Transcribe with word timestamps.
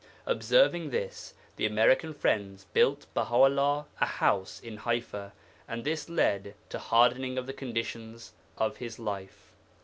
Observing 0.25 0.89
this 0.89 1.35
the 1.57 1.65
American 1.67 2.11
friends 2.11 2.65
built 2.73 3.05
Baha 3.13 3.35
'ullah 3.35 3.85
a 3.99 4.05
house 4.07 4.59
in 4.59 4.79
Ḥaifa, 4.79 5.31
and 5.67 5.83
this 5.83 6.09
led 6.09 6.55
to 6.69 6.77
a 6.77 6.79
hardening 6.79 7.37
of 7.37 7.45
the 7.45 7.53
conditions 7.53 8.33
of 8.57 8.77
his 8.77 8.97
life. 8.97 9.51